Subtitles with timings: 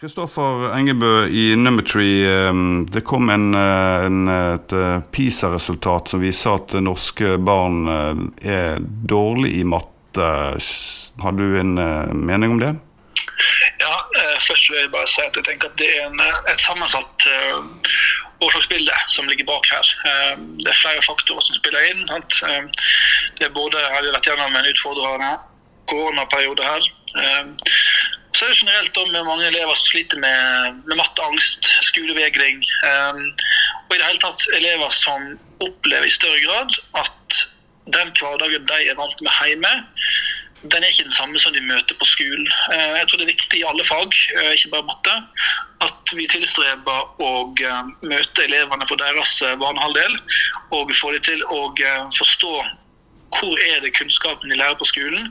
[0.00, 2.24] Kristoffer Engebø i Nummertree.
[2.24, 2.54] Eh,
[2.92, 7.82] det kom en, eh, en, et eh, PISA-resultat som viser at norske barn
[8.40, 10.28] er dårlig i matte.
[11.20, 11.74] Har du en
[12.16, 12.70] mening om det?
[13.82, 13.98] Ja,
[14.40, 17.28] først vil jeg bare si at jeg tenker at det er en, et sammensatt
[18.40, 19.92] årsaksbilde som ligger bak her.
[20.64, 22.02] Det er flere faktorer som spiller inn.
[22.08, 25.34] Det er både har vi vært gjennom en utfordrende
[25.92, 26.90] koronaperiode her.
[28.32, 32.62] Så er det generelt med mange elever som sliter med, med matteangst, skolevegring.
[32.86, 33.24] Um,
[33.88, 37.40] og i det hele tatt elever som opplever i større grad at
[37.90, 39.72] den hverdagen de er vant med hjemme,
[40.60, 42.46] den er ikke den samme som de møter på skolen.
[42.70, 45.16] Uh, jeg tror det er viktig i alle fag, uh, ikke bare matte,
[45.88, 50.20] at vi tilstreber å uh, møte elevene på deres vanehalvdel
[50.76, 51.64] og få dem til å
[52.14, 52.54] forstå
[53.38, 55.28] hvor er det kunnskapen de lærer på skolen,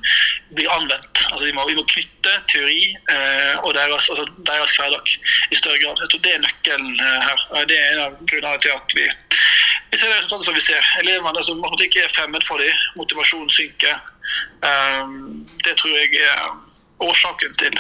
[0.55, 1.23] blir anvendt.
[1.31, 2.79] Altså vi, må, vi må knytte teori
[3.13, 5.11] eh, og deres, altså deres, hverdag
[5.51, 5.99] i større grad.
[6.03, 7.43] Jeg tror Det er nøkkelen eh, her.
[7.71, 9.05] Det er en av grunnene til at vi,
[9.91, 10.89] vi ser det resultatet som vi ser.
[11.03, 12.81] Elevene, altså Matematikk er fremmed for dem.
[12.95, 14.01] Motivasjonen synker.
[14.63, 16.51] Um, det tror jeg er
[16.99, 17.79] årsaken til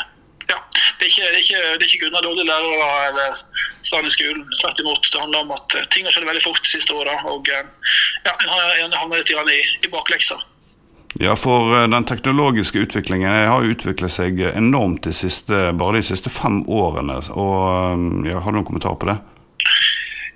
[0.49, 0.57] ja,
[0.99, 3.41] det er ikke, det er ikke, det er ikke grunnet dårlige lærere eller
[3.85, 4.45] stand i skolen.
[4.61, 5.09] Tvert imot.
[5.13, 7.17] Det handler om at ting har skjedd veldig fort de siste åra.
[7.29, 7.67] Og eh,
[8.25, 10.39] ja, en har havnet litt i, i bakleksa.
[11.21, 16.33] Ja, for eh, den teknologiske utviklingen har utviklet seg enormt de siste, bare de siste
[16.33, 17.21] fem årene.
[17.33, 19.19] Og eh, ja, Har du noen kommentar på det?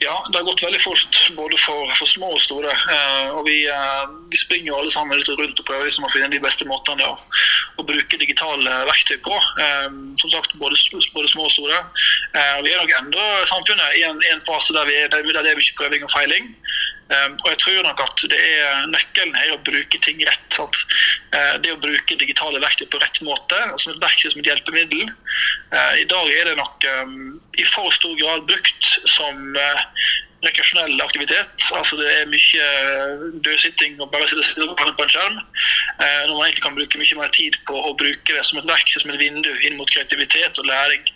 [0.03, 2.71] Ja, det har gått veldig fort, både for, for små og store.
[2.91, 4.01] Eh, og vi, eh,
[4.31, 7.07] vi, springer jo alle sammen litt rundt og prøver liksom å finne de beste måtene
[7.07, 7.13] å,
[7.79, 9.37] å bruke digitale verktøy på.
[9.63, 9.87] Eh,
[10.19, 10.79] som sagt, både,
[11.15, 11.79] både, små og store.
[12.35, 15.53] Eh, vi er nok enda samfunnet i en, en fase der, vi er, der, det
[15.53, 16.51] er mye prøving og feiling.
[17.13, 20.49] Ehm, og jeg tror nok at det er nøkkelen her å bruke ting rett.
[20.55, 20.83] Sant?
[21.33, 25.07] Eh, det å bruke digitale verktøy på rett måte, som et verktøy som et hjelpemiddel.
[25.73, 26.85] Eh, I dag er det nok
[27.57, 29.83] i for stor grad brukt som eh,
[30.43, 31.67] rekreasjonell aktivitet.
[31.77, 32.65] Altså Det er mye
[33.45, 35.37] dødsitting og bare sitte og på en skjerm.
[36.01, 38.97] Når man egentlig kan bruke mye mer tid på å bruke det som et verktøy,
[38.99, 41.07] som et vindu inn mot kreativitet og læring.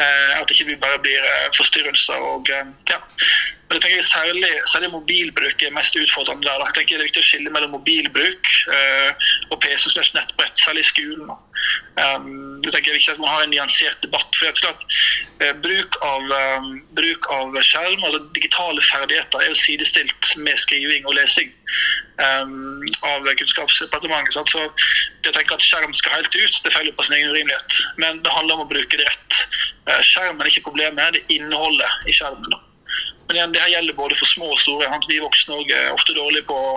[0.00, 1.28] At det ikke bare blir
[1.58, 3.02] forstyrrelser og ja,
[3.72, 6.60] men jeg tenker særlig, særlig mobilbruk er mest utfordrende der.
[6.60, 10.82] Jeg tenker Det er viktig å skille mellom mobilbruk uh, og PC slash nettbrett, særlig
[10.84, 11.30] i skolen.
[11.96, 14.28] Um, det tenker jeg er viktig at man har en nyansert debatt.
[14.36, 14.84] for slett,
[15.40, 16.28] uh, bruk, av,
[16.60, 16.66] um,
[16.98, 21.54] bruk, av, skjerm, altså digitale ferdigheter, er jo sidestilt med skriving og lesing
[22.20, 24.52] um, av Kunnskapsdepartementet.
[24.52, 24.66] Så
[25.24, 27.80] jeg tenker at skjerm skal helt ut, det feiler på sin egen urimelighet.
[27.96, 29.40] Men det handler om å bruke det rett.
[29.88, 32.52] Uh, skjermen er ikke problemet, det er innholdet i skjermen.
[32.52, 32.60] da.
[33.28, 34.88] Men igjen, det her gjelder både for små og store.
[35.08, 36.72] Vi voksne er ofte dårlige på å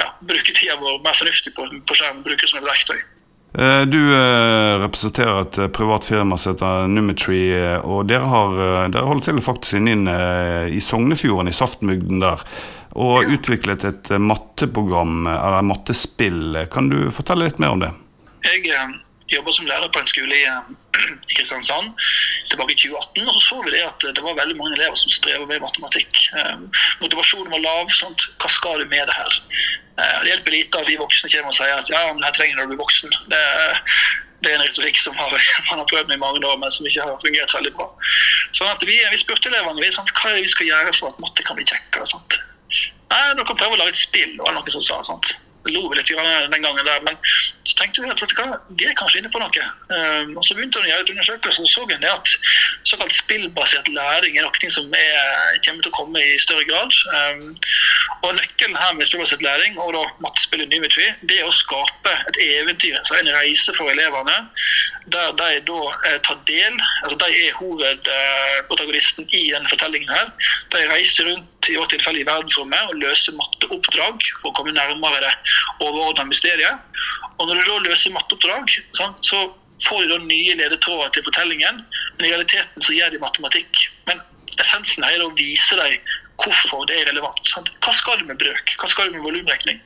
[0.00, 2.98] ja, bruke tida vår mer fornuftig på, på skjerm, bruke som et verktøy.
[3.58, 8.58] Eh, du eh, representerer et eh, privat firma som heter Numitree, og dere, har,
[8.92, 10.18] dere holder til faktisk inne
[10.68, 12.44] i Sognefjorden, i Saftmugden der,
[12.98, 13.32] og ja.
[13.38, 16.64] utviklet et matteprogram, eller mattespill.
[16.72, 17.92] Kan du fortelle litt mer om det?
[18.44, 18.66] Jeg
[19.32, 20.44] jobba som lærer på en skole i,
[21.30, 21.92] i, Kristiansand
[22.50, 23.28] tilbake i 2018.
[23.28, 26.22] Og så så vi det at det var veldig mange elever som strever med matematikk.
[26.38, 26.56] Eh,
[27.02, 27.92] motivasjonen var lav.
[27.98, 28.28] Sånt.
[28.40, 29.38] Hva skal du med det her?
[29.98, 32.60] Eh, det hjelper lite at vi voksne kommer og sier at ja, men her trenger
[32.60, 33.14] du å bli voksen.
[33.32, 33.42] Det,
[34.42, 35.34] det, er en retorikk som har,
[35.70, 37.90] man har prøvd med i mange år, men som ikke har fungert veldig bra.
[38.52, 41.12] Sånn at Vi, vi spurte elevene vi, sant, hva er det vi skal gjøre for
[41.12, 42.08] at matte kan bli kjekkere.
[42.08, 42.40] Sant?
[43.08, 45.00] Nei, Dere kan prøve å lage et spill, var det noen som sa.
[45.06, 45.36] sant?
[45.74, 47.02] Lo litt den gangen der.
[47.06, 47.18] Men
[47.64, 49.64] så tenkte vi at vet du hva, de er kanskje inne på noe.
[49.92, 52.34] Um, og Så begynte vi å gjøre et undersøkelse, og så en det at
[52.88, 56.94] såkalt spillbasert læring er noe som er, kommer til å komme i større grad.
[57.12, 57.54] Um,
[58.22, 62.40] og Nøkkelen her med spillbasert læring og da mattespillet Nymetry, det er å skape et
[62.42, 64.36] eventyr, altså en reise for elevene,
[65.12, 66.74] der de da eh, tar del.
[67.02, 70.08] altså De er hovedprotagonisten i denne fortellingen.
[70.08, 70.32] her.
[70.72, 75.22] De reiser rundt i vårt tilfelle i verdensrommet og løser matteoppdrag for å komme nærmere
[75.24, 75.34] det
[75.80, 77.02] overordna mysteriet.
[77.38, 79.42] Og når du da løser matteoppdrag, så
[79.86, 81.84] får du da nye ledetråder til fortellingen,
[82.16, 83.84] men i realiteten så gjør de matematikk.
[84.10, 84.22] Men
[84.58, 86.00] essensen er å vise deg
[86.38, 87.40] hvorfor det er relevant.
[87.50, 87.70] Sant?
[87.84, 88.74] Hva skal du med brøk?
[88.78, 89.80] Hva skal du med volumregning?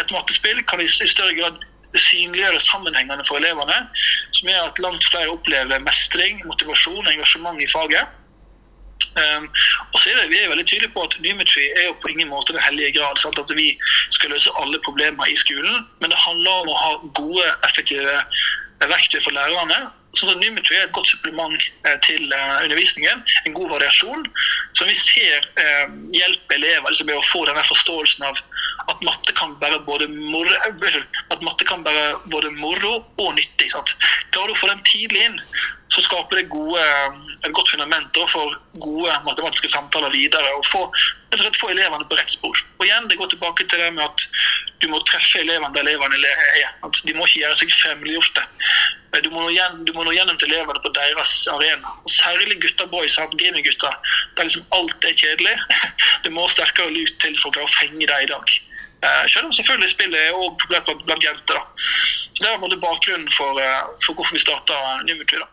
[0.00, 1.64] Et mattespill kan i større grad
[1.96, 3.76] synliggjøre sammenhengene for elevene,
[4.36, 8.08] som gjør at langt flere opplever mestring, motivasjon og engasjement i faget.
[9.18, 9.48] Um,
[9.92, 12.52] og så er Vi er veldig tydelige på at Nymetry er jo på ingen måte
[12.52, 13.18] den hellige grad.
[13.18, 13.38] Sant?
[13.38, 13.68] At vi
[14.14, 18.18] skal løse alle problemer i skolen, men det handler om å ha gode, effektive
[18.86, 19.88] verktøy for lærerne.
[20.16, 24.24] Sånn at Nymetry er et godt supplement eh, til uh, undervisningen, en god variasjon,
[24.78, 28.40] som vi ser uh, hjelper elever liksom, med å få denne forståelsen av
[28.88, 33.68] at matte kan være både moro, at matte kan være både moro og nyttig.
[33.74, 35.36] Klarer du å få den tidlig inn,
[35.98, 36.82] så skaper det gode,
[37.46, 40.54] et godt fundament for gode matematiske samtaler videre.
[40.54, 40.84] og få,
[41.60, 42.56] få elevene på rett spor.
[42.78, 44.26] Og igjen, Det går tilbake til det med at
[44.80, 46.70] du må treffe elevene der elevene er.
[46.86, 48.46] At de må ikke gjøre seg fremmedgjorte.
[49.24, 51.96] Du nå gjennom, du må nå gjennom til elevene på deres arena.
[52.04, 53.98] Og Særlig gutter boys, gaminggutter,
[54.36, 55.56] der liksom alt er kjedelig.
[56.24, 58.58] Det må sterkere lut til for å klare å fenge dem i dag.
[59.02, 61.54] Eh, selv om selvfølgelig spillet er også populært blant, jenter.
[61.54, 61.64] da.
[62.34, 65.38] Så Det er bakgrunnen for, eh, for hvorfor vi starta Numetry.
[65.38, 65.46] da.